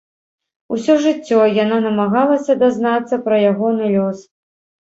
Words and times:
Усё 0.75 0.95
жыццё 1.03 1.41
яна 1.63 1.77
намагалася 1.85 2.57
дазнацца 2.65 3.23
пра 3.29 3.35
ягоны 3.51 3.85
лёс. 3.99 4.29